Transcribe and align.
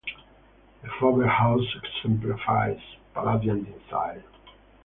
The 0.81 0.89
Faber 0.99 1.27
House 1.27 1.61
exemplifies 1.75 2.79
Palladian 3.13 3.65
design. 3.65 4.23